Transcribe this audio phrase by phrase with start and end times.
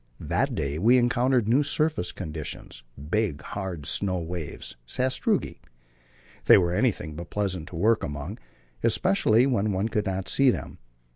[0.19, 5.59] That day we encountered new surface conditions big, hard snow waves (sastrugi).
[6.45, 8.39] These were anything but pleasant to work among,
[8.81, 10.79] especially when one could not see them.